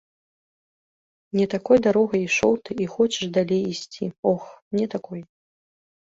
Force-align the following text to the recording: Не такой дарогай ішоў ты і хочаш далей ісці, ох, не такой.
Не 1.39 1.45
такой 1.53 1.77
дарогай 1.87 2.21
ішоў 2.29 2.53
ты 2.65 2.71
і 2.87 2.89
хочаш 2.95 3.23
далей 3.37 3.63
ісці, 3.75 4.11
ох, 4.35 4.43
не 4.81 4.85
такой. 4.97 5.21